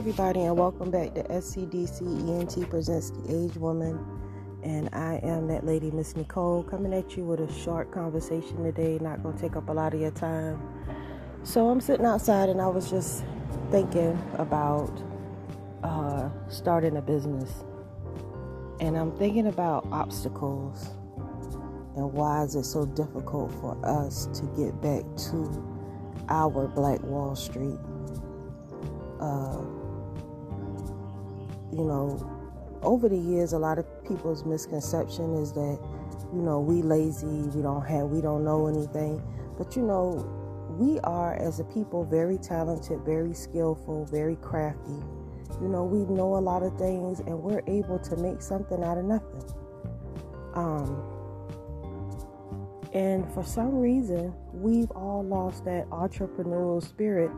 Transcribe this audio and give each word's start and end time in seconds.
everybody, 0.00 0.40
and 0.40 0.56
welcome 0.56 0.90
back 0.90 1.12
to 1.12 1.22
SCDC 1.24 2.00
ENT 2.00 2.70
Presents 2.70 3.10
The 3.10 3.18
Average 3.34 3.58
Woman. 3.58 4.02
And 4.62 4.88
I 4.94 5.20
am 5.22 5.46
that 5.48 5.66
lady, 5.66 5.90
Miss 5.90 6.16
Nicole, 6.16 6.62
coming 6.62 6.94
at 6.94 7.18
you 7.18 7.24
with 7.26 7.38
a 7.38 7.52
short 7.52 7.92
conversation 7.92 8.64
today. 8.64 8.98
Not 8.98 9.22
going 9.22 9.36
to 9.36 9.42
take 9.42 9.56
up 9.56 9.68
a 9.68 9.72
lot 9.72 9.92
of 9.92 10.00
your 10.00 10.10
time. 10.10 10.58
So 11.42 11.68
I'm 11.68 11.82
sitting 11.82 12.06
outside, 12.06 12.48
and 12.48 12.62
I 12.62 12.66
was 12.68 12.88
just 12.88 13.24
thinking 13.70 14.18
about 14.38 14.90
uh, 15.82 16.30
starting 16.48 16.96
a 16.96 17.02
business. 17.02 17.52
And 18.80 18.96
I'm 18.96 19.12
thinking 19.18 19.48
about 19.48 19.86
obstacles 19.92 20.88
and 21.96 22.10
why 22.10 22.44
is 22.44 22.54
it 22.54 22.64
so 22.64 22.86
difficult 22.86 23.52
for 23.60 23.78
us 23.84 24.28
to 24.32 24.46
get 24.56 24.80
back 24.80 25.02
to 25.28 25.62
our 26.30 26.68
Black 26.68 27.02
Wall 27.02 27.36
Street 27.36 27.76
uh, 29.20 29.62
you 31.72 31.84
know, 31.84 32.18
over 32.82 33.08
the 33.08 33.16
years, 33.16 33.52
a 33.52 33.58
lot 33.58 33.78
of 33.78 33.86
people's 34.04 34.44
misconception 34.44 35.34
is 35.34 35.52
that, 35.52 35.78
you 36.32 36.42
know, 36.42 36.60
we 36.60 36.82
lazy, 36.82 37.26
we 37.26 37.62
don't 37.62 37.84
have, 37.84 38.06
we 38.06 38.20
don't 38.20 38.44
know 38.44 38.66
anything. 38.66 39.22
But 39.58 39.76
you 39.76 39.82
know, 39.82 40.26
we 40.78 40.98
are 41.00 41.34
as 41.34 41.60
a 41.60 41.64
people 41.64 42.04
very 42.04 42.38
talented, 42.38 43.00
very 43.00 43.34
skillful, 43.34 44.06
very 44.06 44.36
crafty. 44.36 45.02
You 45.60 45.68
know, 45.68 45.84
we 45.84 46.06
know 46.12 46.36
a 46.36 46.40
lot 46.40 46.62
of 46.62 46.76
things, 46.78 47.20
and 47.20 47.42
we're 47.42 47.62
able 47.66 47.98
to 47.98 48.16
make 48.16 48.40
something 48.40 48.82
out 48.82 48.96
of 48.96 49.04
nothing. 49.04 49.42
Um, 50.54 51.02
and 52.94 53.30
for 53.34 53.44
some 53.44 53.78
reason, 53.78 54.34
we've 54.52 54.90
all 54.92 55.22
lost 55.22 55.64
that 55.66 55.88
entrepreneurial 55.90 56.82
spirit 56.82 57.30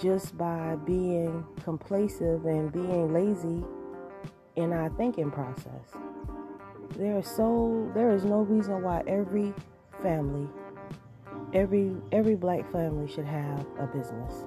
just 0.00 0.36
by 0.38 0.76
being 0.86 1.44
complacent 1.62 2.44
and 2.44 2.72
being 2.72 3.12
lazy 3.12 3.64
in 4.58 4.72
our 4.72 4.90
thinking 4.90 5.30
process. 5.30 5.96
There 6.96 7.18
is 7.18 7.26
so 7.28 7.90
there 7.94 8.10
is 8.10 8.24
no 8.24 8.40
reason 8.40 8.82
why 8.82 9.04
every 9.06 9.54
family, 10.02 10.48
every 11.54 11.92
every 12.10 12.34
black 12.34 12.70
family 12.72 13.10
should 13.10 13.24
have 13.24 13.64
a 13.78 13.86
business. 13.86 14.44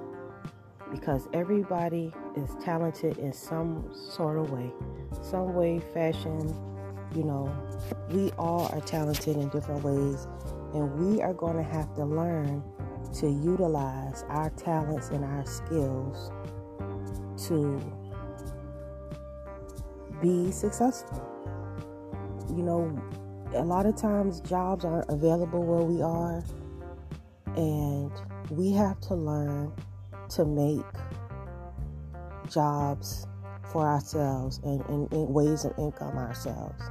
Because 0.90 1.26
everybody 1.32 2.12
is 2.36 2.54
talented 2.62 3.16
in 3.16 3.32
some 3.32 3.90
sort 3.94 4.38
of 4.38 4.50
way. 4.50 4.70
Some 5.22 5.54
way, 5.54 5.80
fashion, 5.94 6.54
you 7.14 7.24
know, 7.24 7.50
we 8.10 8.30
all 8.32 8.68
are 8.72 8.80
talented 8.82 9.36
in 9.36 9.48
different 9.48 9.82
ways 9.82 10.26
and 10.74 10.92
we 10.98 11.22
are 11.22 11.32
going 11.32 11.56
to 11.56 11.62
have 11.62 11.94
to 11.94 12.04
learn 12.04 12.62
to 13.14 13.30
utilize 13.30 14.26
our 14.28 14.50
talents 14.50 15.08
and 15.08 15.24
our 15.24 15.46
skills 15.46 16.30
to 17.46 17.80
be 20.22 20.50
successful. 20.50 21.28
You 22.48 22.62
know, 22.62 23.02
a 23.54 23.64
lot 23.64 23.86
of 23.86 23.96
times 23.96 24.40
jobs 24.40 24.84
aren't 24.84 25.10
available 25.10 25.62
where 25.62 25.82
we 25.82 26.00
are, 26.00 26.42
and 27.56 28.10
we 28.50 28.72
have 28.72 29.00
to 29.02 29.14
learn 29.14 29.72
to 30.30 30.44
make 30.44 30.84
jobs 32.50 33.26
for 33.70 33.86
ourselves 33.86 34.60
and, 34.64 34.82
in 35.12 35.32
ways 35.32 35.64
of 35.64 35.74
income 35.78 36.16
ourselves. 36.16 36.82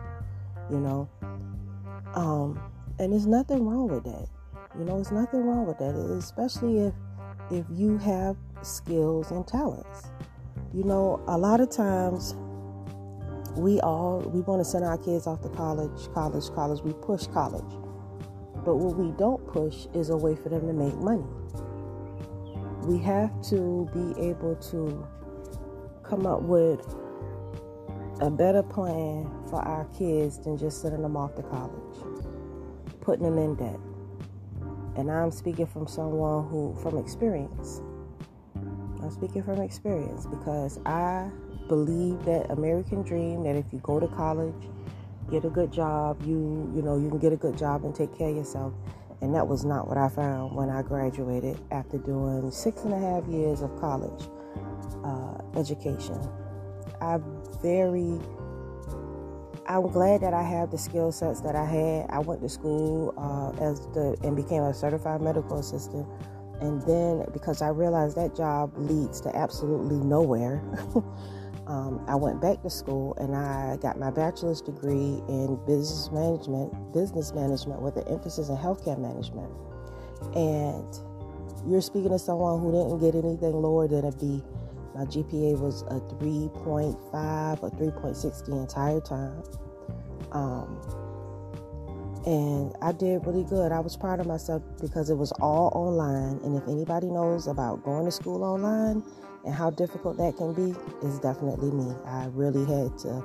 You 0.70 0.80
know, 0.80 1.10
um, 2.16 2.62
and 3.00 3.14
there's 3.14 3.28
nothing 3.28 3.66
wrong 3.66 3.88
with 3.88 4.04
that. 4.04 4.28
You 4.78 4.86
know, 4.86 4.96
there's 4.96 5.12
nothing 5.12 5.42
wrong 5.42 5.66
with 5.66 5.78
that, 5.80 5.96
especially 5.96 6.80
if 6.80 6.94
if 7.50 7.66
you 7.70 7.98
have 7.98 8.38
skills 8.62 9.32
and 9.32 9.46
talents. 9.48 10.12
You 10.74 10.84
know, 10.84 11.22
a 11.28 11.38
lot 11.38 11.60
of 11.60 11.70
times 11.70 12.36
we 13.56 13.80
all 13.82 14.20
we 14.34 14.42
want 14.42 14.62
to 14.62 14.66
send 14.66 14.86
our 14.86 14.98
kids 14.98 15.28
off 15.28 15.42
to 15.42 15.50
college, 15.50 16.12
college, 16.14 16.50
college. 16.54 16.82
We 16.82 16.94
push 16.94 17.28
college. 17.28 17.78
But 18.64 18.76
what 18.76 18.96
we 18.96 19.12
don't 19.18 19.46
push 19.48 19.88
is 19.94 20.10
a 20.10 20.18
way 20.18 20.36
for 20.36 20.50
them 20.50 20.68
to 20.68 20.74
make 20.74 20.96
money. 20.96 21.26
We 22.84 23.00
have 23.00 23.32
to 23.50 23.90
be 23.94 24.30
able 24.30 24.56
to 24.56 25.08
come 26.04 26.26
up 26.26 26.42
with 26.42 26.80
a 28.22 28.30
better 28.30 28.62
plan 28.62 29.30
for 29.50 29.62
our 29.62 29.86
kids 29.86 30.40
than 30.40 30.58
just 30.58 30.82
sending 30.82 31.02
them 31.02 31.18
off 31.18 31.36
to 31.36 31.44
college, 31.44 31.98
putting 33.02 33.24
them 33.24 33.38
in 33.38 33.56
debt. 33.56 33.80
And 34.96 35.10
I'm 35.10 35.32
speaking 35.32 35.66
from 35.66 35.88
someone 35.88 36.48
who, 36.50 36.76
from 36.82 36.98
experience. 36.98 37.82
I'm 38.56 39.10
speaking 39.10 39.42
from 39.42 39.60
experience 39.62 40.28
because 40.28 40.80
I 40.86 41.32
believe 41.68 42.24
that 42.26 42.50
American 42.52 43.02
dream 43.04 43.44
that 43.44 43.56
if 43.56 43.66
you 43.72 43.80
go 43.80 44.00
to 44.00 44.08
college, 44.08 44.70
get 45.30 45.46
a 45.46 45.50
good 45.50 45.72
job, 45.72 46.22
you 46.24 46.72
you 46.76 46.82
know 46.82 46.98
you 46.98 47.10
can 47.10 47.20
get 47.20 47.34
a 47.34 47.38
good 47.38 47.58
job 47.58 47.84
and 47.84 47.96
take 47.96 48.16
care 48.18 48.30
of 48.30 48.36
yourself. 48.36 48.74
And 49.22 49.36
that 49.36 49.48
was 49.48 49.64
not 49.64 49.88
what 49.88 49.98
I 49.98 50.10
found 50.10 50.56
when 50.56 50.70
I 50.70 50.82
graduated 50.82 51.60
after 51.70 52.00
doing 52.00 52.50
six 52.50 52.82
and 52.84 52.94
a 52.94 53.00
half 53.00 53.24
years 53.28 53.62
of 53.62 53.80
college 53.80 54.24
uh, 55.04 55.60
education. 55.60 56.20
I 57.02 57.20
very 57.62 58.20
I'm 59.68 59.88
glad 59.88 60.22
that 60.22 60.34
I 60.34 60.44
have 60.44 60.72
the 60.72 60.78
skill 60.78 61.12
sets 61.12 61.40
that 61.42 61.56
I 61.56 61.66
had. 61.66 62.10
I 62.10 62.20
went 62.20 62.42
to 62.42 62.50
school 62.50 63.14
uh, 63.18 63.64
as 63.64 63.80
the 63.94 64.18
and 64.24 64.36
became 64.36 64.64
a 64.64 64.74
certified 64.74 65.22
medical 65.22 65.60
assistant, 65.60 66.08
and 66.60 66.82
then 66.82 67.26
because 67.32 67.62
I 67.62 67.70
realized 67.70 68.18
that 68.18 68.36
job 68.36 68.74
leads 68.76 69.22
to 69.22 69.36
absolutely 69.36 69.98
nowhere, 69.98 70.62
um, 71.72 72.04
I 72.06 72.16
went 72.16 72.42
back 72.42 72.62
to 72.64 72.70
school 72.70 73.16
and 73.16 73.34
I 73.34 73.78
got 73.78 73.98
my 73.98 74.12
bachelor's 74.12 74.62
degree 74.62 75.24
in 75.30 75.58
business 75.66 76.12
management, 76.12 76.74
business 76.94 77.32
management 77.34 77.82
with 77.82 77.96
an 77.96 78.06
emphasis 78.10 78.50
in 78.50 78.58
healthcare 78.58 79.00
management. 79.00 79.50
And 80.36 80.86
you're 81.66 81.80
speaking 81.80 82.10
to 82.10 82.20
someone 82.20 82.60
who 82.60 82.74
didn't 82.74 83.00
get 83.00 83.16
anything 83.16 83.54
lower 83.54 83.88
than 83.88 84.04
a 84.04 84.12
B. 84.12 84.44
My 84.94 85.06
GPA 85.06 85.62
was 85.62 85.84
a 85.84 86.02
3.5 86.20 87.64
or 87.64 87.70
3.6 87.72 88.46
the 88.46 88.58
entire 88.58 89.00
time. 89.00 89.42
Um, 90.34 90.76
and 92.26 92.76
I 92.82 92.92
did 92.92 93.26
really 93.26 93.46
good. 93.46 93.72
I 93.72 93.80
was 93.80 93.96
proud 93.96 94.20
of 94.20 94.28
myself 94.28 94.62
because 94.82 95.10
it 95.10 95.16
was 95.16 95.32
all 95.40 95.72
online. 95.74 96.44
And 96.44 96.62
if 96.62 96.68
anybody 96.68 97.08
knows 97.08 97.48
about 97.48 97.82
going 97.86 98.04
to 98.04 98.12
school 98.12 98.44
online 98.44 99.04
and 99.46 99.54
how 99.54 99.70
difficult 99.70 100.18
that 100.18 100.38
can 100.38 100.54
be, 100.54 100.76
is 101.06 101.20
definitely 101.20 101.72
me. 101.72 101.94
I 102.06 102.28
really 102.28 102.66
had 102.66 102.98
to, 103.00 103.24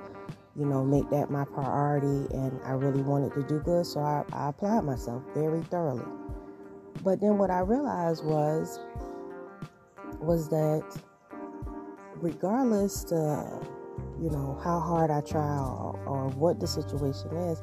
you 0.56 0.64
know, 0.64 0.84
make 0.84 1.08
that 1.10 1.30
my 1.30 1.44
priority, 1.44 2.32
and 2.34 2.58
I 2.64 2.72
really 2.72 3.02
wanted 3.02 3.32
to 3.34 3.42
do 3.42 3.60
good, 3.60 3.86
so 3.86 4.00
I, 4.00 4.24
I 4.32 4.48
applied 4.48 4.84
myself 4.84 5.22
very 5.34 5.62
thoroughly. 5.62 6.06
But 7.02 7.20
then 7.20 7.38
what 7.38 7.50
I 7.50 7.60
realized 7.60 8.24
was 8.24 8.80
was 10.18 10.48
that 10.48 10.82
regardless 12.16 13.04
to 13.04 13.60
you 14.20 14.30
know 14.30 14.58
how 14.64 14.80
hard 14.80 15.10
I 15.10 15.20
try 15.20 15.58
or, 15.58 16.00
or 16.06 16.28
what 16.30 16.58
the 16.58 16.66
situation 16.66 17.30
is, 17.36 17.60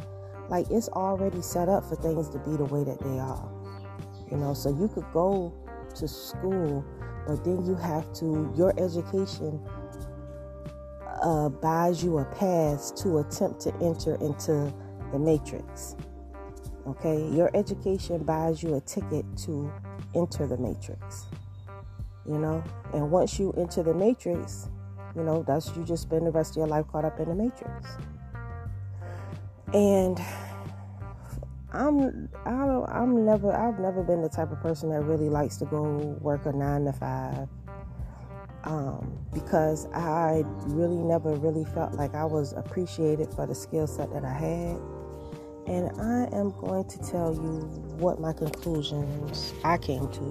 like 0.50 0.70
it's 0.70 0.90
already 0.90 1.42
set 1.42 1.70
up 1.70 1.88
for 1.90 1.96
things 1.96 2.30
to 2.30 2.40
be 2.40 2.56
the 2.56 2.66
way 2.66 2.84
that 2.84 3.00
they 3.00 3.20
are. 3.20 3.50
You 4.32 4.38
know, 4.38 4.54
so 4.54 4.70
you 4.70 4.88
could 4.88 5.06
go 5.12 5.54
to 5.96 6.08
school, 6.08 6.86
but 7.28 7.44
then 7.44 7.66
you 7.66 7.76
have 7.76 8.12
to 8.14 8.52
your 8.56 8.74
education 8.80 9.62
uh, 11.22 11.50
buys 11.50 12.04
you 12.04 12.18
a 12.18 12.26
pass 12.26 12.92
to 12.92 13.20
attempt 13.20 13.62
to 13.62 13.74
enter 13.82 14.16
into 14.16 14.74
the 15.12 15.20
matrix. 15.20 15.96
Okay, 16.86 17.30
your 17.30 17.50
education 17.56 18.24
buys 18.24 18.62
you 18.62 18.76
a 18.76 18.82
ticket 18.82 19.26
to 19.38 19.72
enter 20.16 20.46
the 20.46 20.58
matrix 20.58 21.28
you 22.26 22.38
know. 22.38 22.64
And 22.94 23.12
once 23.12 23.40
you 23.40 23.54
enter 23.58 23.84
the 23.84 23.94
matrix, 23.94 24.70
you 25.16 25.24
know, 25.24 25.44
that's 25.44 25.76
you 25.76 25.84
just 25.84 26.04
spend 26.04 26.26
the 26.26 26.32
rest 26.32 26.52
of 26.52 26.58
your 26.58 26.68
life 26.68 26.88
caught 26.88 27.06
up 27.06 27.20
in 27.20 27.30
the 27.30 27.36
matrix. 27.36 27.98
And 29.74 30.20
I'm 31.74 32.30
I 32.46 32.52
don't 32.52 32.90
I'm 32.90 33.26
never 33.26 33.52
I've 33.52 33.80
never 33.80 34.04
been 34.04 34.22
the 34.22 34.30
type 34.30 34.52
of 34.52 34.62
person 34.62 34.90
that 34.92 35.02
really 35.02 35.30
likes 35.30 35.58
to 35.58 35.66
go 35.66 35.82
work 36.22 36.46
a 36.46 36.52
nine 36.54 36.86
to 36.86 36.94
five. 36.94 37.48
Um, 38.66 39.20
because 39.34 39.88
I 39.88 40.44
really 40.68 41.04
never 41.04 41.34
really 41.36 41.66
felt 41.66 41.96
like 41.96 42.16
I 42.16 42.24
was 42.24 42.54
appreciated 42.54 43.34
for 43.34 43.46
the 43.46 43.56
skill 43.56 43.88
set 43.88 44.14
that 44.14 44.24
I 44.24 44.34
had. 44.34 44.78
And 45.68 45.90
I 46.00 46.30
am 46.34 46.52
going 46.52 46.88
to 46.88 46.98
tell 47.00 47.34
you 47.34 47.60
what 47.98 48.22
my 48.22 48.32
conclusions 48.32 49.54
I 49.66 49.78
came 49.78 50.10
to 50.12 50.24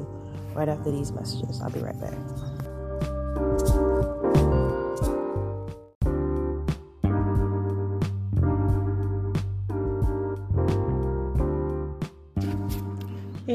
right 0.54 0.68
after 0.68 0.90
these 0.90 1.12
messages. 1.12 1.60
I'll 1.60 1.70
be 1.70 1.80
right 1.80 1.98
back. 2.00 2.51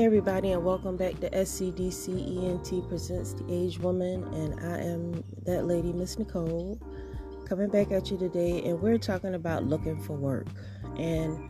Everybody, 0.08 0.54
and 0.54 0.64
welcome 0.64 0.96
back 0.96 1.20
to 1.20 1.30
SCDC 1.32 2.42
ENT 2.42 2.88
Presents 2.88 3.34
The 3.34 3.44
Average 3.44 3.80
Woman. 3.80 4.24
And 4.34 4.58
I 4.62 4.80
am 4.80 5.22
that 5.46 5.66
lady, 5.66 5.92
Miss 5.92 6.18
Nicole, 6.18 6.80
coming 7.44 7.68
back 7.68 7.92
at 7.92 8.10
you 8.10 8.18
today. 8.18 8.64
And 8.64 8.82
we're 8.82 9.00
talking 9.00 9.34
about 9.34 9.66
looking 9.66 10.02
for 10.02 10.14
work. 10.14 10.48
And 10.98 11.50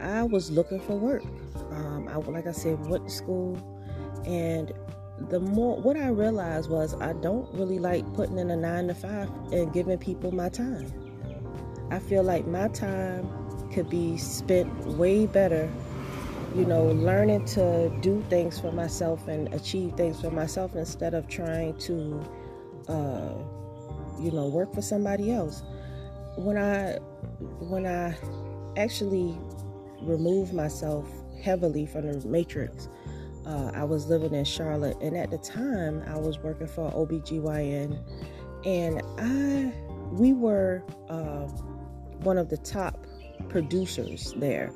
I 0.00 0.22
was 0.22 0.48
looking 0.48 0.78
for 0.78 0.96
work. 0.96 1.24
Um, 1.72 2.06
I, 2.06 2.18
like 2.18 2.46
I 2.46 2.52
said, 2.52 2.78
went 2.86 3.08
to 3.08 3.12
school. 3.12 3.56
And 4.24 4.72
the 5.28 5.40
more, 5.40 5.76
what 5.80 5.96
I 5.96 6.06
realized 6.06 6.70
was 6.70 6.94
I 6.94 7.14
don't 7.14 7.52
really 7.52 7.80
like 7.80 8.04
putting 8.14 8.38
in 8.38 8.52
a 8.52 8.56
nine 8.56 8.86
to 8.86 8.94
five 8.94 9.28
and 9.50 9.72
giving 9.72 9.98
people 9.98 10.30
my 10.30 10.50
time. 10.50 10.86
I 11.90 11.98
feel 11.98 12.22
like 12.22 12.46
my 12.46 12.68
time 12.68 13.28
could 13.72 13.90
be 13.90 14.18
spent 14.18 14.72
way 14.86 15.26
better 15.26 15.68
you 16.54 16.66
know, 16.66 16.84
learning 16.84 17.44
to 17.46 17.88
do 18.00 18.22
things 18.28 18.60
for 18.60 18.72
myself 18.72 19.26
and 19.26 19.52
achieve 19.54 19.94
things 19.94 20.20
for 20.20 20.30
myself 20.30 20.74
instead 20.74 21.14
of 21.14 21.26
trying 21.28 21.76
to, 21.78 22.20
uh, 22.88 23.34
you 24.20 24.30
know, 24.30 24.48
work 24.48 24.74
for 24.74 24.82
somebody 24.82 25.32
else. 25.32 25.62
When 26.36 26.58
I, 26.58 26.98
when 27.60 27.86
I 27.86 28.14
actually 28.76 29.38
removed 30.02 30.52
myself 30.52 31.08
heavily 31.42 31.86
from 31.86 32.12
the 32.12 32.26
matrix, 32.28 32.88
uh, 33.46 33.72
I 33.74 33.84
was 33.84 34.06
living 34.06 34.34
in 34.34 34.44
Charlotte, 34.44 34.96
and 35.00 35.16
at 35.16 35.30
the 35.30 35.38
time, 35.38 36.02
I 36.06 36.18
was 36.18 36.38
working 36.38 36.68
for 36.68 36.90
OBGYN, 36.92 37.98
and 38.64 39.02
I, 39.18 39.72
we 40.12 40.32
were 40.32 40.84
uh, 41.08 41.46
one 42.22 42.38
of 42.38 42.50
the 42.50 42.58
top 42.58 43.06
producers 43.48 44.32
there. 44.36 44.72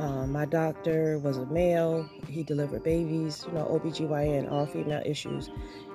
Um, 0.00 0.32
my 0.32 0.46
doctor 0.46 1.18
was 1.18 1.36
a 1.36 1.44
male. 1.46 2.08
He 2.26 2.42
delivered 2.42 2.82
babies, 2.82 3.44
you 3.46 3.52
know, 3.52 3.66
OBGYN, 3.66 4.50
all 4.50 4.64
female 4.64 5.02
issues. 5.04 5.50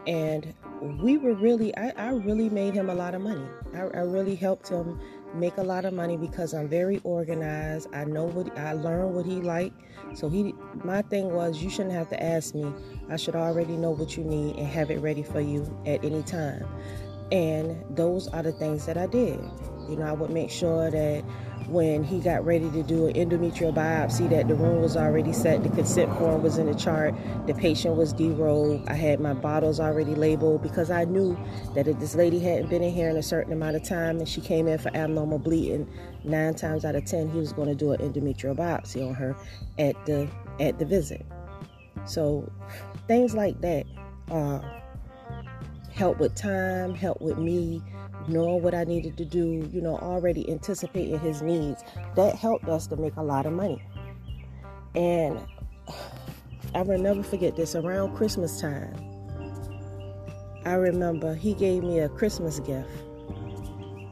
And 0.06 0.54
we 1.02 1.18
were 1.18 1.34
really, 1.34 1.75
I, 1.75 1.90
I 1.98 2.10
really 2.10 2.48
made 2.48 2.75
him 2.75 2.92
a 2.92 2.94
lot 2.94 3.16
of 3.16 3.22
money. 3.22 3.48
I, 3.74 3.80
I, 3.80 4.02
really 4.02 4.36
helped 4.36 4.69
him 4.69 5.02
make 5.34 5.57
a 5.57 5.63
lot 5.63 5.86
of 5.86 5.94
money 5.96 6.18
because 6.18 6.54
I'm 6.54 6.68
very 6.68 7.02
organized. 7.04 7.88
I 7.96 8.04
know 8.04 8.25
what, 8.25 8.56
I 8.56 8.74
learned 8.74 9.16
what 9.16 9.25
he 9.25 9.38
liked. 9.38 9.75
So 10.13 10.30
he, 10.30 10.54
my 10.84 11.02
thing 11.02 11.34
was, 11.34 11.63
you 11.63 11.72
shouldn't 11.72 11.96
have 11.96 12.10
to 12.10 12.24
ask 12.24 12.54
me. 12.54 12.72
I 13.10 13.16
should 13.16 13.36
already 13.36 13.75
know 13.75 13.90
what 13.90 14.16
you 14.16 14.24
need 14.24 14.57
and 14.57 14.68
have 14.68 14.92
it 14.92 15.00
ready 15.00 15.24
for 15.24 15.42
you 15.42 15.66
at 15.88 16.06
any 16.06 16.22
time. 16.22 16.63
And 17.31 17.84
those 17.98 18.28
are 18.28 18.44
the 18.44 18.52
things 18.52 18.86
that 18.86 18.98
I 18.98 19.07
did. 19.07 19.40
You 19.90 19.96
know, 19.96 20.06
I 20.06 20.12
would 20.12 20.30
make 20.30 20.52
sure 20.52 20.92
that 20.92 21.24
when 21.68 22.04
he 22.04 22.20
got 22.20 22.46
ready 22.46 22.70
to 22.72 22.84
do 22.84 23.08
an 23.08 23.14
endometrial 23.14 23.74
biopsy 23.74 24.30
that 24.30 24.48
the 24.48 24.56
room 24.56 24.82
was 24.82 24.96
already 24.96 25.34
set 25.34 25.64
the 25.64 25.70
consent 25.70 26.12
form 26.18 26.42
was 26.44 26.58
in 26.58 26.68
the 26.68 26.76
chart 26.76 27.14
the 27.48 27.54
patient 27.54 27.96
was 27.96 28.14
derobed 28.14 28.88
i 28.90 28.94
had 28.94 29.20
my 29.20 29.34
bottles 29.34 29.80
already 29.80 30.16
labeled 30.16 30.62
because 30.62 30.92
i 30.92 31.04
knew 31.06 31.38
that 31.74 31.88
if 31.88 32.00
this 32.00 32.16
lady 32.16 32.40
hadn't 32.40 32.70
been 32.70 32.84
in 32.84 32.94
here 32.94 33.10
in 33.10 33.18
a 33.18 33.24
certain 33.24 33.54
amount 33.54 33.76
of 33.76 33.84
time 33.84 34.18
and 34.18 34.30
she 34.30 34.42
came 34.42 34.68
in 34.68 34.78
for 34.78 34.96
abnormal 34.96 35.40
bleeding 35.40 35.88
nine 36.24 36.54
times 36.54 36.86
out 36.86 36.96
of 36.96 37.06
ten 37.06 37.30
he 37.30 37.38
was 37.38 37.54
going 37.54 37.68
to 37.68 37.76
do 37.76 37.92
an 37.92 38.00
endometrial 38.00 38.56
biopsy 38.56 39.08
on 39.08 39.14
her 39.14 39.36
at 39.78 39.96
the 40.06 40.28
at 40.60 40.80
the 40.80 40.86
visit. 40.86 41.26
So 42.06 42.52
things 43.08 43.34
like 43.34 43.60
that 43.62 43.86
uh, 44.30 44.60
help 45.95 46.19
with 46.19 46.36
time 46.36 46.94
help 46.94 47.21
with 47.21 47.38
me 47.38 47.81
knowing 48.27 48.62
what 48.62 48.75
I 48.75 48.83
needed 48.83 49.18
to 49.18 49.25
do, 49.25 49.69
you 49.71 49.81
know, 49.81 49.97
already 49.97 50.50
anticipating 50.51 51.19
his 51.19 51.42
needs. 51.42 51.83
That 52.15 52.36
helped 52.36 52.68
us 52.68 52.88
to 52.88 52.97
make 52.97 53.15
a 53.15 53.24
lot 53.24 53.45
of 53.45 53.53
money. 53.53 53.81
And 54.94 55.39
I 56.75 56.81
will 56.81 56.97
never 56.97 57.24
forget 57.24 57.56
this 57.56 57.75
around 57.75 58.15
Christmas 58.15 58.59
time. 58.59 58.94
I 60.65 60.74
remember 60.74 61.36
he 61.36 61.53
gave 61.53 61.83
me 61.83 62.00
a 62.00 62.09
Christmas 62.09 62.59
gift. 62.59 62.89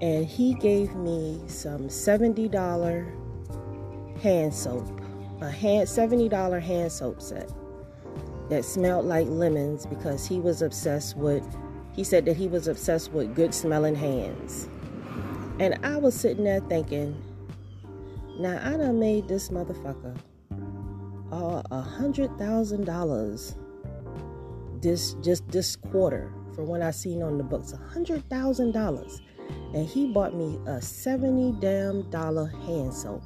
And 0.02 0.26
he 0.26 0.54
gave 0.56 0.96
me 0.96 1.42
some 1.48 1.88
$70 1.88 4.22
hand 4.22 4.54
soap, 4.54 5.02
a 5.42 5.50
hand 5.50 5.88
$70 5.88 6.62
hand 6.62 6.92
soap 6.92 7.22
set 7.22 7.50
that 8.50 8.66
smelled 8.66 9.06
like 9.06 9.28
lemons 9.28 9.86
because 9.86 10.28
he 10.28 10.40
was 10.40 10.62
obsessed 10.62 11.16
with 11.16 11.46
he 11.94 12.04
said 12.04 12.26
that 12.26 12.36
he 12.36 12.48
was 12.48 12.68
obsessed 12.68 13.12
with 13.12 13.36
good 13.36 13.54
smelling 13.54 13.96
hands. 13.96 14.68
And 15.60 15.78
I 15.84 15.98
was 15.98 16.16
sitting 16.16 16.44
there 16.44 16.62
thinking, 16.62 17.22
now 18.40 18.60
I 18.64 18.78
done 18.78 19.00
made 19.00 19.28
this 19.28 19.50
motherfucker 19.50 20.18
a 21.72 21.82
hundred 21.82 22.30
thousand 22.38 22.86
dollars 22.86 23.56
this 24.82 25.14
just 25.24 25.48
this 25.48 25.76
quarter 25.76 26.32
for 26.54 26.64
when 26.64 26.82
I 26.82 26.92
seen 26.92 27.24
on 27.24 27.38
the 27.38 27.44
books 27.44 27.74
a 27.74 27.78
hundred 27.78 28.28
thousand 28.30 28.74
dollars. 28.74 29.22
And 29.74 29.88
he 29.88 30.08
bought 30.08 30.36
me 30.36 30.60
a 30.68 30.82
70 30.82 31.60
damn 31.60 32.10
dollar 32.10 32.48
hand 32.66 32.94
soap. 32.94 33.24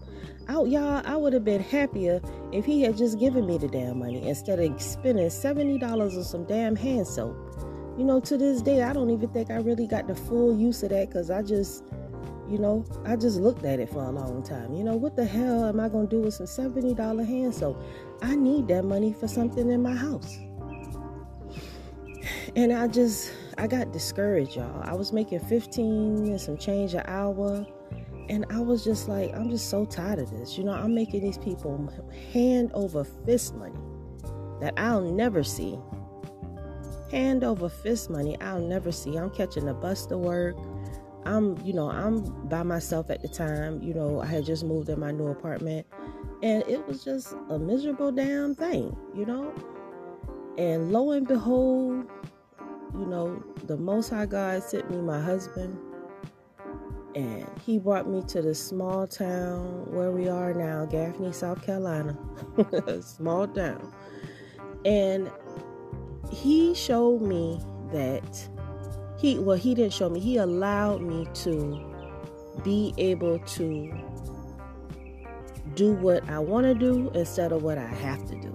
Out 0.47 0.69
y'all 0.69 1.01
I 1.05 1.15
would 1.15 1.33
have 1.33 1.43
been 1.43 1.61
happier 1.61 2.21
if 2.51 2.65
he 2.65 2.81
had 2.81 2.97
just 2.97 3.19
given 3.19 3.45
me 3.45 3.57
the 3.57 3.67
damn 3.67 3.99
money 3.99 4.27
instead 4.27 4.59
of 4.59 4.81
spending 4.81 5.27
$70 5.27 6.17
on 6.17 6.23
some 6.23 6.45
damn 6.45 6.75
hand 6.75 7.07
soap 7.07 7.35
you 7.97 8.03
know, 8.03 8.19
to 8.19 8.37
this 8.37 8.61
day, 8.61 8.83
I 8.83 8.93
don't 8.93 9.09
even 9.09 9.27
think 9.29 9.49
I 9.49 9.55
really 9.55 9.87
got 9.87 10.07
the 10.07 10.15
full 10.15 10.55
use 10.55 10.83
of 10.83 10.89
that 10.89 11.09
because 11.09 11.31
I 11.31 11.41
just, 11.41 11.83
you 12.47 12.59
know, 12.59 12.85
I 13.05 13.15
just 13.15 13.39
looked 13.39 13.65
at 13.65 13.79
it 13.79 13.89
for 13.89 14.03
a 14.03 14.11
long 14.11 14.43
time. 14.43 14.75
You 14.75 14.83
know, 14.83 14.95
what 14.95 15.15
the 15.15 15.25
hell 15.25 15.65
am 15.65 15.79
I 15.79 15.89
going 15.89 16.07
to 16.07 16.15
do 16.15 16.21
with 16.21 16.35
some 16.35 16.45
$70 16.45 17.25
hand 17.25 17.55
soap? 17.55 17.81
I 18.21 18.35
need 18.35 18.67
that 18.67 18.85
money 18.85 19.13
for 19.13 19.27
something 19.27 19.71
in 19.71 19.81
my 19.81 19.95
house. 19.95 20.37
And 22.55 22.71
I 22.71 22.87
just, 22.87 23.31
I 23.57 23.65
got 23.65 23.91
discouraged, 23.91 24.55
y'all. 24.55 24.81
I 24.83 24.93
was 24.93 25.11
making 25.11 25.39
15 25.39 26.27
and 26.27 26.39
some 26.39 26.57
change 26.57 26.93
an 26.93 27.03
hour. 27.05 27.65
And 28.29 28.45
I 28.51 28.59
was 28.59 28.83
just 28.83 29.07
like, 29.07 29.33
I'm 29.33 29.49
just 29.49 29.69
so 29.69 29.85
tired 29.85 30.19
of 30.19 30.29
this. 30.29 30.55
You 30.57 30.65
know, 30.65 30.73
I'm 30.73 30.93
making 30.93 31.21
these 31.21 31.37
people 31.39 31.91
hand 32.31 32.71
over 32.73 33.03
fist 33.03 33.55
money 33.55 33.79
that 34.61 34.73
I'll 34.77 35.01
never 35.01 35.43
see 35.43 35.79
hand 37.11 37.43
over 37.43 37.69
fist 37.69 38.09
money 38.09 38.39
I'll 38.41 38.59
never 38.59 38.91
see. 38.91 39.17
I'm 39.17 39.29
catching 39.29 39.69
a 39.69 39.73
bus 39.73 40.05
to 40.07 40.17
work. 40.17 40.55
I'm, 41.25 41.57
you 41.63 41.73
know, 41.73 41.89
I'm 41.89 42.23
by 42.47 42.63
myself 42.63 43.09
at 43.09 43.21
the 43.21 43.27
time. 43.27 43.81
You 43.81 43.93
know, 43.93 44.21
I 44.21 44.25
had 44.25 44.45
just 44.45 44.63
moved 44.63 44.89
in 44.89 44.99
my 44.99 45.11
new 45.11 45.27
apartment 45.27 45.85
and 46.41 46.63
it 46.67 46.85
was 46.87 47.03
just 47.03 47.35
a 47.49 47.59
miserable 47.59 48.11
damn 48.11 48.55
thing, 48.55 48.95
you 49.15 49.25
know? 49.25 49.53
And 50.57 50.91
lo 50.91 51.11
and 51.11 51.27
behold, 51.27 52.09
you 52.93 53.05
know, 53.05 53.43
the 53.65 53.77
Most 53.77 54.09
High 54.09 54.25
God 54.25 54.63
sent 54.63 54.89
me 54.89 54.97
my 54.97 55.19
husband 55.19 55.77
and 57.15 57.47
he 57.65 57.79
brought 57.79 58.07
me 58.07 58.21
to 58.27 58.41
the 58.43 58.53
small 58.53 59.07
town 59.07 59.91
where 59.91 60.11
we 60.11 60.29
are 60.29 60.53
now, 60.53 60.85
Gaffney, 60.85 61.33
South 61.33 61.63
Carolina. 61.63 62.15
small 63.01 63.47
town. 63.47 63.91
And 64.85 65.31
he 66.31 66.73
showed 66.73 67.21
me 67.21 67.59
that 67.91 68.49
he 69.17 69.39
well 69.39 69.57
he 69.57 69.73
didn't 69.73 69.93
show 69.93 70.09
me 70.09 70.19
he 70.19 70.37
allowed 70.37 71.01
me 71.01 71.27
to 71.33 71.83
be 72.63 72.93
able 72.97 73.39
to 73.39 73.91
do 75.75 75.93
what 75.93 76.27
i 76.29 76.39
want 76.39 76.65
to 76.65 76.73
do 76.73 77.09
instead 77.13 77.51
of 77.51 77.63
what 77.63 77.77
i 77.77 77.87
have 77.87 78.25
to 78.25 78.35
do. 78.39 78.53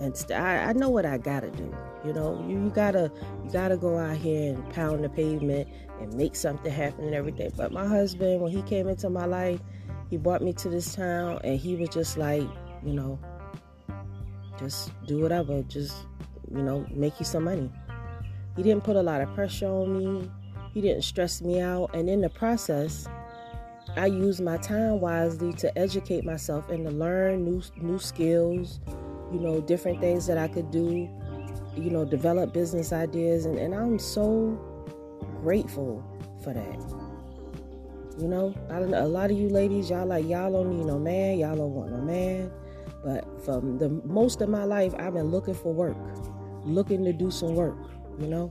And 0.00 0.16
st- 0.16 0.38
I, 0.38 0.64
I 0.64 0.72
know 0.72 0.88
what 0.88 1.06
i 1.06 1.18
gotta 1.18 1.50
do 1.50 1.74
you 2.04 2.12
know? 2.12 2.44
You, 2.46 2.64
you 2.64 2.70
gotta 2.70 3.10
you 3.44 3.50
gotta 3.50 3.76
go 3.76 3.98
out 3.98 4.16
here 4.16 4.54
and 4.54 4.70
pound 4.70 5.02
the 5.02 5.08
pavement 5.08 5.68
and 6.00 6.12
make 6.14 6.36
something 6.36 6.70
happen 6.70 7.06
and 7.06 7.14
everything. 7.14 7.50
But 7.56 7.72
my 7.72 7.86
husband 7.86 8.40
when 8.40 8.52
he 8.52 8.62
came 8.62 8.88
into 8.88 9.08
my 9.08 9.24
life 9.24 9.60
he 10.10 10.18
brought 10.18 10.42
me 10.42 10.52
to 10.52 10.68
this 10.68 10.94
town 10.94 11.40
and 11.44 11.58
he 11.58 11.76
was 11.76 11.88
just 11.88 12.18
like 12.18 12.46
you 12.84 12.92
know 12.92 13.18
just 14.58 14.90
do 15.06 15.20
whatever 15.20 15.62
just 15.62 15.94
you 16.54 16.62
know, 16.62 16.86
make 16.90 17.18
you 17.18 17.24
some 17.24 17.44
money. 17.44 17.70
He 18.56 18.62
didn't 18.62 18.84
put 18.84 18.96
a 18.96 19.02
lot 19.02 19.20
of 19.20 19.32
pressure 19.34 19.66
on 19.66 19.98
me. 19.98 20.30
He 20.72 20.80
didn't 20.80 21.02
stress 21.02 21.40
me 21.42 21.60
out. 21.60 21.94
And 21.94 22.08
in 22.08 22.20
the 22.20 22.28
process, 22.28 23.06
I 23.96 24.06
used 24.06 24.42
my 24.42 24.56
time 24.58 25.00
wisely 25.00 25.52
to 25.54 25.76
educate 25.78 26.24
myself 26.24 26.68
and 26.70 26.86
to 26.86 26.92
learn 26.92 27.44
new 27.44 27.62
new 27.80 27.98
skills, 27.98 28.80
you 29.32 29.40
know, 29.40 29.60
different 29.60 30.00
things 30.00 30.26
that 30.26 30.38
I 30.38 30.48
could 30.48 30.70
do, 30.70 31.08
you 31.76 31.90
know, 31.90 32.04
develop 32.04 32.52
business 32.52 32.92
ideas 32.92 33.46
and, 33.46 33.58
and 33.58 33.74
I'm 33.74 33.98
so 33.98 34.58
grateful 35.42 36.02
for 36.42 36.52
that. 36.54 37.00
You 38.16 38.28
know, 38.28 38.54
a 38.70 39.06
lot 39.06 39.32
of 39.32 39.36
you 39.36 39.48
ladies, 39.48 39.90
y'all 39.90 40.06
like 40.06 40.26
y'all 40.26 40.52
don't 40.52 40.76
need 40.76 40.86
no 40.86 40.98
man, 40.98 41.38
y'all 41.38 41.56
don't 41.56 41.74
want 41.74 41.90
no 41.90 41.98
man. 41.98 42.50
But 43.04 43.44
from 43.44 43.78
the 43.78 43.88
most 43.88 44.40
of 44.40 44.48
my 44.48 44.64
life 44.64 44.94
I've 44.98 45.14
been 45.14 45.30
looking 45.30 45.54
for 45.54 45.72
work 45.72 45.96
looking 46.64 47.04
to 47.04 47.12
do 47.12 47.30
some 47.30 47.54
work, 47.54 47.76
you 48.18 48.26
know, 48.26 48.50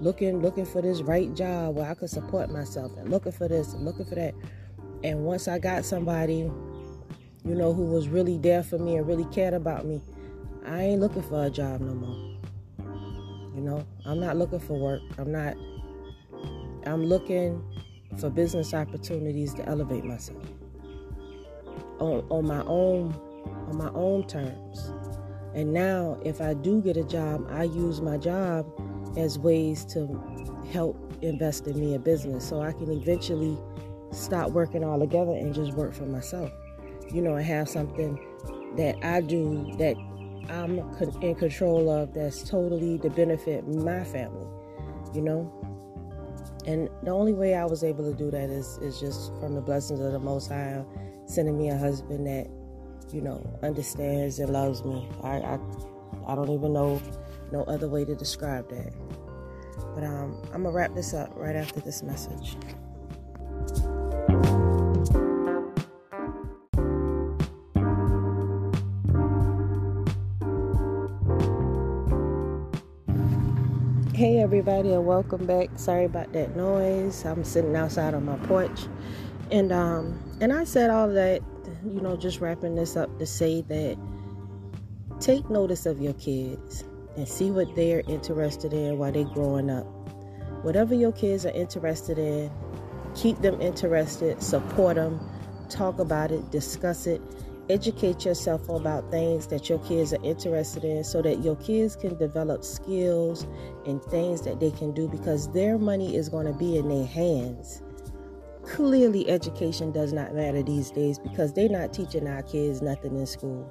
looking 0.00 0.42
looking 0.42 0.66
for 0.66 0.82
this 0.82 1.02
right 1.02 1.32
job 1.34 1.76
where 1.76 1.88
I 1.88 1.94
could 1.94 2.10
support 2.10 2.50
myself 2.50 2.96
and 2.96 3.08
looking 3.10 3.30
for 3.30 3.46
this 3.46 3.72
and 3.74 3.84
looking 3.84 4.04
for 4.04 4.16
that. 4.16 4.34
And 5.04 5.24
once 5.24 5.46
I 5.46 5.58
got 5.58 5.84
somebody 5.84 6.50
you 7.44 7.54
know, 7.54 7.74
who 7.74 7.84
was 7.84 8.08
really 8.08 8.38
there 8.38 8.62
for 8.62 8.78
me 8.78 8.96
and 8.96 9.06
really 9.06 9.26
cared 9.26 9.54
about 9.54 9.84
me, 9.84 10.00
I 10.66 10.80
ain't 10.80 11.00
looking 11.00 11.22
for 11.22 11.44
a 11.44 11.50
job 11.50 11.80
no 11.80 11.94
more. 11.94 12.38
You 13.54 13.60
know, 13.60 13.86
I'm 14.06 14.18
not 14.18 14.36
looking 14.36 14.60
for 14.60 14.78
work. 14.78 15.02
I'm 15.18 15.30
not, 15.30 15.54
I'm 16.86 17.04
looking 17.04 17.62
for 18.18 18.30
business 18.30 18.72
opportunities 18.72 19.52
to 19.54 19.68
elevate 19.68 20.04
myself 20.04 20.42
on, 21.98 22.24
on 22.30 22.46
my 22.46 22.62
own 22.62 23.14
on 23.68 23.76
my 23.76 23.90
own 23.94 24.26
terms. 24.26 24.92
And 25.54 25.72
now 25.72 26.18
if 26.24 26.40
I 26.40 26.54
do 26.54 26.80
get 26.80 26.96
a 26.96 27.04
job, 27.04 27.46
I 27.50 27.64
use 27.64 28.00
my 28.00 28.16
job 28.16 28.66
as 29.16 29.38
ways 29.38 29.84
to 29.86 30.20
help 30.72 30.96
invest 31.22 31.66
in 31.66 31.78
me 31.78 31.94
a 31.94 31.98
business 31.98 32.48
so 32.48 32.60
I 32.60 32.72
can 32.72 32.90
eventually 32.90 33.56
stop 34.10 34.50
working 34.50 34.84
all 34.84 34.98
together 34.98 35.32
and 35.32 35.54
just 35.54 35.72
work 35.72 35.94
for 35.94 36.06
myself. 36.06 36.50
You 37.12 37.22
know, 37.22 37.34
and 37.36 37.44
have 37.44 37.68
something 37.68 38.18
that 38.76 38.96
I 39.04 39.20
do 39.20 39.72
that 39.78 39.96
I'm 40.50 40.78
in 41.22 41.34
control 41.34 41.90
of 41.90 42.14
that's 42.14 42.42
totally 42.42 42.98
to 42.98 43.10
benefit 43.10 43.66
my 43.66 44.04
family, 44.04 44.46
you 45.14 45.22
know? 45.22 45.52
And 46.66 46.88
the 47.02 47.10
only 47.10 47.34
way 47.34 47.54
I 47.54 47.64
was 47.64 47.84
able 47.84 48.10
to 48.10 48.16
do 48.16 48.30
that 48.30 48.50
is, 48.50 48.78
is 48.78 48.98
just 48.98 49.32
from 49.38 49.54
the 49.54 49.60
blessings 49.60 50.00
of 50.00 50.12
the 50.12 50.18
Most 50.18 50.48
High, 50.48 50.84
sending 51.26 51.58
me 51.58 51.68
a 51.68 51.76
husband 51.76 52.26
that, 52.26 52.48
you 53.14 53.20
know, 53.20 53.40
understands 53.62 54.40
and 54.40 54.52
loves 54.52 54.84
me. 54.84 55.08
I, 55.22 55.36
I, 55.36 55.58
I 56.26 56.34
don't 56.34 56.50
even 56.50 56.72
know 56.72 57.00
no 57.52 57.62
other 57.62 57.88
way 57.88 58.04
to 58.04 58.14
describe 58.16 58.68
that. 58.70 58.92
But 59.94 60.02
um, 60.02 60.42
I'm 60.52 60.64
gonna 60.64 60.72
wrap 60.72 60.94
this 60.94 61.14
up 61.14 61.30
right 61.36 61.54
after 61.54 61.78
this 61.78 62.02
message. 62.02 62.56
Hey 74.12 74.40
everybody 74.40 74.92
and 74.92 75.06
welcome 75.06 75.46
back. 75.46 75.68
Sorry 75.76 76.06
about 76.06 76.32
that 76.32 76.56
noise. 76.56 77.24
I'm 77.24 77.44
sitting 77.44 77.76
outside 77.76 78.14
on 78.14 78.24
my 78.24 78.36
porch. 78.46 78.86
And 79.52 79.70
um 79.70 80.18
and 80.40 80.52
I 80.52 80.64
said 80.64 80.90
all 80.90 81.08
that, 81.10 81.42
you 81.84 82.00
know, 82.00 82.16
just 82.16 82.40
wrapping 82.40 82.74
this 82.74 82.96
up 82.96 83.18
to 83.18 83.26
say 83.26 83.60
that 83.62 83.98
take 85.20 85.48
notice 85.50 85.86
of 85.86 86.00
your 86.00 86.14
kids 86.14 86.84
and 87.16 87.28
see 87.28 87.50
what 87.50 87.74
they're 87.76 88.02
interested 88.08 88.72
in 88.72 88.98
while 88.98 89.12
they're 89.12 89.24
growing 89.24 89.70
up. 89.70 89.86
Whatever 90.64 90.94
your 90.94 91.12
kids 91.12 91.44
are 91.46 91.50
interested 91.50 92.18
in, 92.18 92.50
keep 93.14 93.38
them 93.40 93.60
interested, 93.60 94.42
support 94.42 94.96
them, 94.96 95.20
talk 95.68 95.98
about 95.98 96.32
it, 96.32 96.50
discuss 96.50 97.06
it, 97.06 97.20
educate 97.70 98.24
yourself 98.24 98.68
about 98.68 99.10
things 99.10 99.46
that 99.46 99.68
your 99.68 99.78
kids 99.80 100.12
are 100.12 100.22
interested 100.24 100.84
in 100.84 101.04
so 101.04 101.22
that 101.22 101.42
your 101.42 101.56
kids 101.56 101.96
can 101.96 102.16
develop 102.16 102.64
skills 102.64 103.46
and 103.86 104.02
things 104.04 104.42
that 104.42 104.58
they 104.58 104.70
can 104.70 104.92
do 104.92 105.08
because 105.08 105.52
their 105.52 105.78
money 105.78 106.16
is 106.16 106.28
going 106.28 106.46
to 106.46 106.52
be 106.52 106.76
in 106.76 106.88
their 106.88 107.06
hands. 107.06 107.82
Clearly, 108.66 109.28
education 109.28 109.92
does 109.92 110.12
not 110.12 110.34
matter 110.34 110.62
these 110.62 110.90
days 110.90 111.18
because 111.18 111.52
they're 111.52 111.68
not 111.68 111.92
teaching 111.92 112.26
our 112.26 112.42
kids 112.42 112.82
nothing 112.82 113.16
in 113.16 113.26
school. 113.26 113.70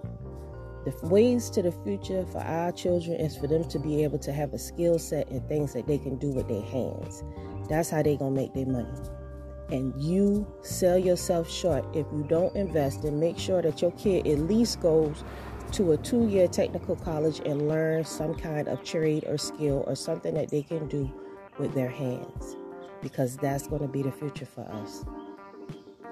The 0.86 1.08
ways 1.08 1.50
to 1.52 1.62
the 1.62 1.72
future 1.72 2.26
for 2.26 2.40
our 2.40 2.72
children 2.72 3.20
is 3.20 3.38
for 3.38 3.48
them 3.48 3.64
to 3.70 3.80
be 3.80 4.04
able 4.04 4.20
to 4.20 4.32
have 4.32 4.54
a 4.54 4.60
skill 4.60 5.00
set 5.00 5.30
and 5.30 5.48
things 5.48 5.74
that 5.74 5.88
they 5.88 5.98
can 5.98 6.18
do 6.18 6.32
with 6.32 6.48
their 6.48 6.62
hands. 6.62 7.24
That's 7.70 7.90
how 7.90 8.04
they're 8.04 8.18
going 8.18 8.36
to 8.36 8.42
make 8.42 8.54
their 8.54 8.66
money 8.66 8.90
and 9.74 9.94
you 10.02 10.46
sell 10.62 10.98
yourself 10.98 11.50
short 11.50 11.84
if 11.96 12.06
you 12.12 12.24
don't 12.28 12.56
invest 12.56 13.04
and 13.06 13.20
make 13.20 13.38
sure 13.38 13.62
that 13.62 13.82
your 13.82 13.92
kid 13.92 14.28
at 14.28 14.40
least 14.40 14.80
goes 14.82 15.24
to 15.72 15.94
a 15.94 15.98
two 15.98 16.28
year 16.28 16.48
technical 16.48 16.96
college 16.96 17.42
and 17.46 17.68
learn 17.68 18.04
some 18.04 18.36
kind 18.36 18.68
of 18.68 18.84
trade 18.84 19.24
or 19.26 19.38
skill 19.38 19.84
or 19.88 19.96
something 19.96 20.36
that 20.36 20.50
they 20.50 20.62
can 20.62 20.88
do 20.88 21.12
with 21.58 21.74
their 21.74 21.90
hands 21.90 22.56
because 23.04 23.38
that's 23.38 23.68
going 23.68 23.82
to 23.82 23.88
be 23.88 24.02
the 24.02 24.12
future 24.12 24.46
for 24.46 24.62
us. 24.62 25.06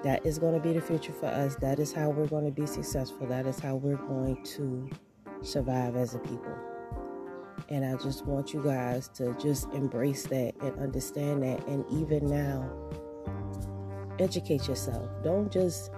That 0.04 0.24
is 0.26 0.38
going 0.38 0.54
to 0.54 0.60
be 0.60 0.72
the 0.72 0.80
future 0.80 1.12
for 1.12 1.26
us. 1.26 1.56
That 1.56 1.78
is 1.78 1.92
how 1.92 2.10
we're 2.10 2.26
going 2.26 2.44
to 2.44 2.50
be 2.50 2.66
successful. 2.66 3.26
That 3.26 3.46
is 3.46 3.58
how 3.58 3.76
we're 3.76 3.96
going 3.96 4.42
to 4.44 4.90
survive 5.42 5.96
as 5.96 6.14
a 6.14 6.18
people. 6.18 6.54
And 7.68 7.84
I 7.84 7.96
just 8.02 8.26
want 8.26 8.52
you 8.52 8.62
guys 8.62 9.08
to 9.14 9.34
just 9.34 9.72
embrace 9.72 10.24
that 10.24 10.54
and 10.60 10.78
understand 10.78 11.42
that. 11.44 11.66
And 11.66 11.84
even 11.90 12.28
now, 12.28 12.70
educate 14.18 14.68
yourself. 14.68 15.08
Don't 15.22 15.50
just, 15.50 15.90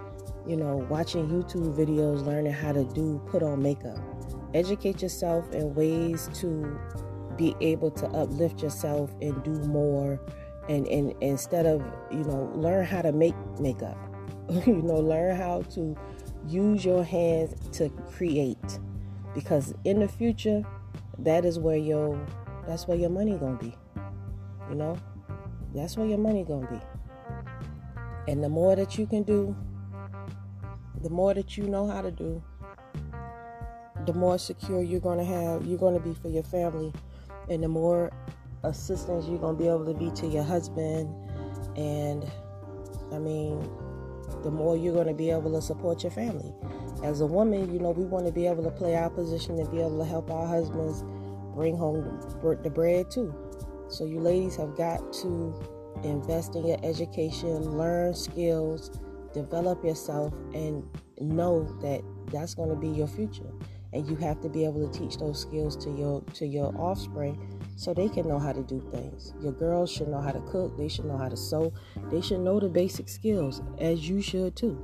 you 0.47 0.55
know, 0.55 0.85
watching 0.89 1.27
YouTube 1.27 1.75
videos 1.75 2.25
learning 2.25 2.53
how 2.53 2.71
to 2.71 2.83
do 2.83 3.19
put 3.27 3.41
on 3.43 3.61
makeup. 3.61 3.97
Educate 4.53 5.01
yourself 5.01 5.51
in 5.51 5.73
ways 5.73 6.29
to 6.35 6.79
be 7.35 7.55
able 7.59 7.91
to 7.91 8.05
uplift 8.09 8.61
yourself 8.61 9.11
and 9.21 9.43
do 9.43 9.51
more 9.67 10.21
and, 10.67 10.87
and 10.87 11.13
instead 11.21 11.65
of, 11.65 11.83
you 12.11 12.23
know, 12.23 12.51
learn 12.55 12.85
how 12.85 13.01
to 13.01 13.11
make 13.11 13.35
makeup. 13.59 13.97
you 14.67 14.81
know, 14.81 14.95
learn 14.95 15.35
how 15.35 15.61
to 15.73 15.95
use 16.47 16.85
your 16.85 17.03
hands 17.03 17.55
to 17.77 17.89
create. 17.89 18.79
Because 19.33 19.73
in 19.83 19.99
the 19.99 20.07
future, 20.07 20.63
that 21.19 21.45
is 21.45 21.59
where 21.59 21.77
your 21.77 22.19
that's 22.67 22.87
where 22.87 22.97
your 22.97 23.09
money 23.09 23.37
gonna 23.37 23.57
be. 23.57 23.75
You 24.69 24.75
know? 24.75 24.97
That's 25.73 25.97
where 25.97 26.07
your 26.07 26.17
money 26.17 26.43
gonna 26.43 26.67
be. 26.67 26.81
And 28.31 28.43
the 28.43 28.49
more 28.49 28.75
that 28.75 28.97
you 28.97 29.05
can 29.05 29.23
do, 29.23 29.55
the 31.01 31.09
more 31.09 31.33
that 31.33 31.57
you 31.57 31.65
know 31.65 31.87
how 31.87 32.01
to 32.01 32.11
do, 32.11 32.41
the 34.05 34.13
more 34.13 34.37
secure 34.37 34.81
you're 34.81 34.99
to 34.99 35.23
have, 35.23 35.65
you're 35.65 35.79
to 35.93 35.99
be 35.99 36.13
for 36.13 36.29
your 36.29 36.43
family, 36.43 36.93
and 37.49 37.63
the 37.63 37.67
more 37.67 38.11
assistance 38.67 39.25
you're 39.27 39.39
going 39.39 39.57
to 39.57 39.61
be 39.61 39.67
able 39.67 39.85
to 39.85 39.93
be 39.93 40.11
to 40.11 40.27
your 40.27 40.43
husband. 40.43 41.13
And 41.77 42.29
I 43.11 43.19
mean, 43.19 43.69
the 44.43 44.51
more 44.51 44.77
you're 44.77 44.93
going 44.93 45.07
to 45.07 45.13
be 45.13 45.29
able 45.31 45.51
to 45.53 45.61
support 45.61 46.03
your 46.03 46.11
family. 46.11 46.53
As 47.03 47.21
a 47.21 47.25
woman, 47.25 47.71
you 47.73 47.79
know, 47.79 47.91
we 47.91 48.05
want 48.05 48.25
to 48.25 48.31
be 48.31 48.47
able 48.47 48.63
to 48.63 48.71
play 48.71 48.95
our 48.95 49.09
position 49.09 49.59
and 49.59 49.69
be 49.71 49.79
able 49.79 49.99
to 49.99 50.05
help 50.05 50.31
our 50.31 50.47
husbands 50.47 51.03
bring 51.53 51.77
home 51.77 52.19
the 52.41 52.69
bread 52.69 53.11
too. 53.11 53.33
So, 53.87 54.05
you 54.05 54.19
ladies 54.19 54.55
have 54.55 54.75
got 54.75 55.13
to 55.21 55.53
invest 56.03 56.55
in 56.55 56.65
your 56.65 56.79
education, 56.83 57.77
learn 57.77 58.13
skills, 58.13 58.99
develop 59.33 59.83
yourself, 59.83 60.33
and 60.53 60.83
know 61.19 61.63
that 61.81 62.01
that's 62.31 62.55
going 62.55 62.69
to 62.69 62.75
be 62.75 62.87
your 62.87 63.07
future. 63.07 63.51
And 63.93 64.07
you 64.09 64.15
have 64.17 64.41
to 64.41 64.49
be 64.49 64.65
able 64.65 64.89
to 64.89 64.99
teach 64.99 65.17
those 65.17 65.39
skills 65.39 65.77
to 65.85 65.89
your 65.89 66.21
to 66.33 66.45
your 66.45 66.75
offspring 66.77 67.39
so 67.75 67.93
they 67.93 68.09
can 68.09 68.27
know 68.27 68.39
how 68.39 68.53
to 68.53 68.63
do 68.63 68.79
things. 68.91 69.33
Your 69.41 69.51
girls 69.51 69.91
should 69.91 70.07
know 70.07 70.21
how 70.21 70.31
to 70.31 70.41
cook, 70.41 70.77
they 70.77 70.87
should 70.87 71.05
know 71.05 71.17
how 71.17 71.29
to 71.29 71.37
sew, 71.37 71.73
they 72.11 72.21
should 72.21 72.39
know 72.39 72.59
the 72.59 72.69
basic 72.69 73.09
skills 73.09 73.61
as 73.79 74.07
you 74.07 74.21
should 74.21 74.55
too. 74.55 74.81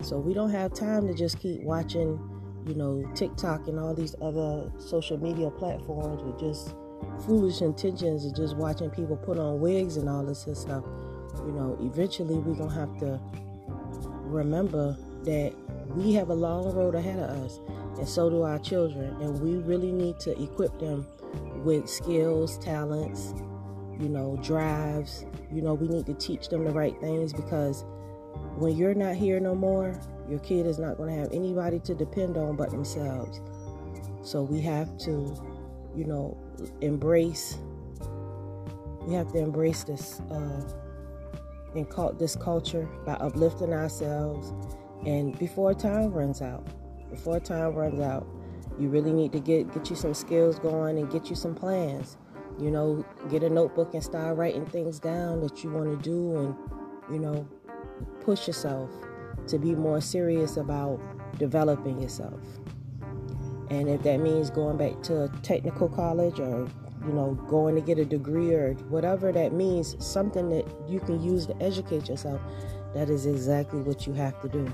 So 0.00 0.18
we 0.18 0.34
don't 0.34 0.50
have 0.50 0.72
time 0.74 1.06
to 1.06 1.14
just 1.14 1.38
keep 1.38 1.62
watching, 1.62 2.18
you 2.66 2.74
know, 2.74 3.04
TikTok 3.14 3.68
and 3.68 3.78
all 3.78 3.94
these 3.94 4.14
other 4.20 4.70
social 4.78 5.18
media 5.18 5.50
platforms 5.50 6.22
with 6.22 6.38
just 6.38 6.74
foolish 7.26 7.60
intentions 7.60 8.24
of 8.24 8.34
just 8.34 8.56
watching 8.56 8.90
people 8.90 9.16
put 9.16 9.38
on 9.38 9.60
wigs 9.60 9.96
and 9.96 10.08
all 10.08 10.24
this 10.24 10.46
stuff, 10.54 10.84
you 11.46 11.52
know, 11.52 11.76
eventually 11.80 12.36
we're 12.36 12.56
to 12.56 12.74
have 12.74 12.96
to 12.98 13.20
remember 14.24 14.96
that 15.24 15.54
we 15.94 16.12
have 16.14 16.30
a 16.30 16.34
long 16.34 16.74
road 16.74 16.94
ahead 16.94 17.18
of 17.18 17.30
us, 17.44 17.60
and 17.98 18.08
so 18.08 18.28
do 18.30 18.42
our 18.42 18.58
children. 18.58 19.16
And 19.20 19.40
we 19.40 19.56
really 19.56 19.92
need 19.92 20.20
to 20.20 20.40
equip 20.42 20.78
them 20.78 21.06
with 21.64 21.88
skills, 21.88 22.58
talents, 22.58 23.34
you 23.98 24.08
know, 24.08 24.38
drives. 24.42 25.26
You 25.52 25.62
know, 25.62 25.74
we 25.74 25.88
need 25.88 26.06
to 26.06 26.14
teach 26.14 26.48
them 26.48 26.64
the 26.64 26.72
right 26.72 26.98
things 27.00 27.32
because 27.32 27.84
when 28.56 28.76
you're 28.76 28.94
not 28.94 29.14
here 29.16 29.40
no 29.40 29.54
more, 29.54 29.98
your 30.28 30.40
kid 30.40 30.66
is 30.66 30.78
not 30.78 30.96
going 30.96 31.14
to 31.14 31.20
have 31.20 31.32
anybody 31.32 31.78
to 31.80 31.94
depend 31.94 32.36
on 32.36 32.56
but 32.56 32.70
themselves. 32.70 33.40
So 34.22 34.42
we 34.42 34.60
have 34.62 34.96
to 34.98 35.36
you 35.94 36.04
know, 36.04 36.36
embrace. 36.80 37.58
We 39.06 39.14
have 39.14 39.32
to 39.32 39.38
embrace 39.38 39.84
this 39.84 40.20
uh, 40.30 40.62
and 41.74 41.88
call 41.88 42.12
this 42.12 42.36
culture 42.36 42.88
by 43.04 43.14
uplifting 43.14 43.72
ourselves. 43.72 44.52
And 45.06 45.38
before 45.38 45.74
time 45.74 46.12
runs 46.12 46.40
out, 46.40 46.66
before 47.10 47.40
time 47.40 47.74
runs 47.74 48.00
out, 48.00 48.26
you 48.78 48.88
really 48.88 49.12
need 49.12 49.32
to 49.32 49.40
get 49.40 49.72
get 49.72 49.90
you 49.90 49.96
some 49.96 50.14
skills 50.14 50.58
going 50.58 50.98
and 50.98 51.10
get 51.10 51.30
you 51.30 51.36
some 51.36 51.54
plans. 51.54 52.16
You 52.58 52.70
know, 52.70 53.04
get 53.30 53.42
a 53.42 53.50
notebook 53.50 53.94
and 53.94 54.02
start 54.02 54.36
writing 54.36 54.66
things 54.66 54.98
down 54.98 55.40
that 55.40 55.62
you 55.62 55.70
want 55.70 55.90
to 55.90 55.96
do, 56.08 56.36
and 56.36 56.56
you 57.12 57.18
know, 57.18 57.46
push 58.20 58.46
yourself 58.46 58.90
to 59.48 59.58
be 59.58 59.74
more 59.74 60.00
serious 60.00 60.56
about 60.56 61.00
developing 61.38 62.00
yourself. 62.00 62.40
And 63.70 63.88
if 63.88 64.02
that 64.02 64.20
means 64.20 64.50
going 64.50 64.76
back 64.76 65.02
to 65.04 65.24
a 65.24 65.28
technical 65.42 65.88
college 65.88 66.38
or, 66.38 66.68
you 67.06 67.12
know, 67.12 67.34
going 67.48 67.74
to 67.74 67.80
get 67.80 67.98
a 67.98 68.04
degree 68.04 68.52
or 68.54 68.74
whatever 68.88 69.32
that 69.32 69.52
means, 69.52 69.96
something 70.04 70.48
that 70.50 70.66
you 70.88 71.00
can 71.00 71.22
use 71.22 71.46
to 71.46 71.62
educate 71.62 72.08
yourself, 72.08 72.40
that 72.94 73.10
is 73.10 73.26
exactly 73.26 73.80
what 73.80 74.06
you 74.06 74.12
have 74.12 74.40
to 74.42 74.48
do. 74.48 74.72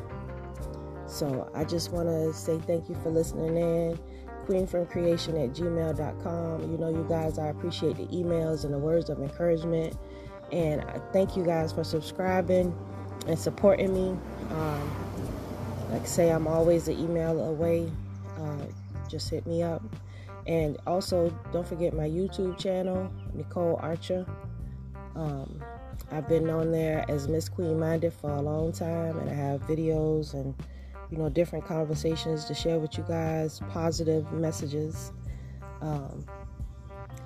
So 1.10 1.50
I 1.54 1.64
just 1.64 1.90
want 1.90 2.08
to 2.08 2.32
say 2.32 2.58
thank 2.60 2.88
you 2.88 2.94
for 3.02 3.10
listening 3.10 3.56
in. 3.56 3.98
Queenfromcreation 4.46 5.44
at 5.44 5.54
gmail.com. 5.54 6.72
You 6.72 6.78
know, 6.78 6.88
you 6.88 7.04
guys, 7.08 7.38
I 7.38 7.48
appreciate 7.48 7.96
the 7.96 8.06
emails 8.06 8.64
and 8.64 8.72
the 8.72 8.78
words 8.78 9.10
of 9.10 9.20
encouragement. 9.20 9.96
And 10.52 10.80
I 10.82 11.00
thank 11.12 11.36
you 11.36 11.44
guys 11.44 11.72
for 11.72 11.84
subscribing 11.84 12.74
and 13.26 13.38
supporting 13.38 13.92
me. 13.92 14.18
Um, 14.50 14.90
like 15.90 16.02
I 16.02 16.06
say, 16.06 16.30
I'm 16.30 16.46
always 16.46 16.88
an 16.88 16.98
email 16.98 17.38
away. 17.44 17.90
Uh, 18.38 18.66
just 19.08 19.28
hit 19.28 19.46
me 19.46 19.62
up. 19.62 19.82
And 20.46 20.78
also, 20.86 21.30
don't 21.52 21.66
forget 21.66 21.92
my 21.92 22.08
YouTube 22.08 22.56
channel, 22.58 23.12
Nicole 23.34 23.78
Archer. 23.82 24.26
Um, 25.14 25.60
I've 26.10 26.28
been 26.28 26.48
on 26.50 26.72
there 26.72 27.04
as 27.08 27.28
Miss 27.28 27.48
Queen 27.48 27.78
Minded 27.78 28.12
for 28.12 28.30
a 28.30 28.40
long 28.40 28.72
time, 28.72 29.18
and 29.18 29.30
I 29.30 29.34
have 29.34 29.60
videos 29.62 30.34
and 30.34 30.54
you 31.10 31.18
know 31.18 31.28
different 31.28 31.64
conversations 31.66 32.44
to 32.46 32.54
share 32.54 32.78
with 32.78 32.96
you 32.96 33.04
guys, 33.06 33.60
positive 33.70 34.32
messages. 34.32 35.12
Um, 35.80 36.24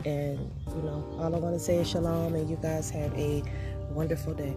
and 0.05 0.39
you 0.69 0.83
know, 0.83 1.05
all 1.19 1.35
I 1.35 1.39
want 1.39 1.55
to 1.55 1.61
say 1.61 1.77
is 1.77 1.89
shalom, 1.89 2.35
and 2.35 2.49
you 2.49 2.57
guys 2.57 2.91
have 2.91 3.13
a 3.19 3.43
wonderful 3.91 4.35
day. 4.35 4.55